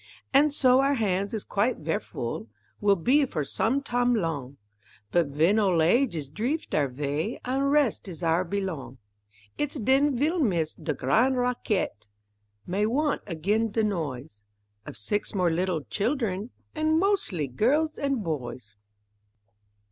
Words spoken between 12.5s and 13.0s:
May